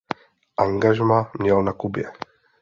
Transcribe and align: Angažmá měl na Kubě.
Angažmá 0.57 1.31
měl 1.39 1.63
na 1.63 1.73
Kubě. 1.73 2.11